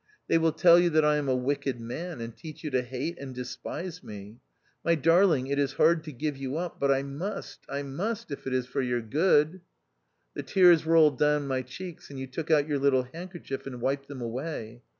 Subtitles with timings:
[0.27, 3.19] They will tell you that I am a wicked man, and teach you to hate
[3.19, 4.39] and despise me.
[4.83, 8.47] My darling, it is hard to give you up; but I must— I must— if
[8.47, 9.61] it is for your good."
[10.33, 14.07] The tears rolled down my cheeks, and you took out your little handkerchief and wiped
[14.07, 14.81] them away.